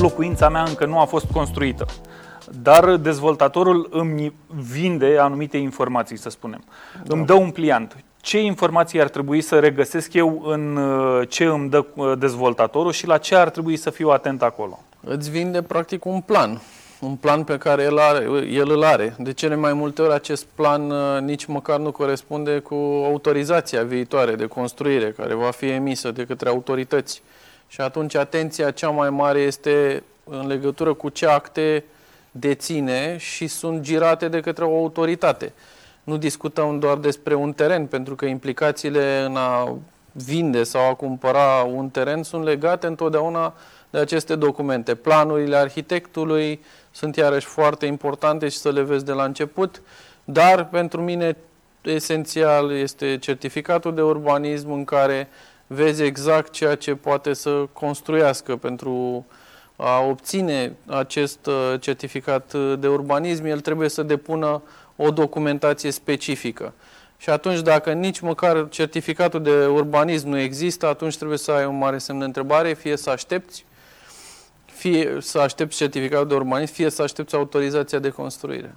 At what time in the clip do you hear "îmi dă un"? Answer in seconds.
7.16-7.50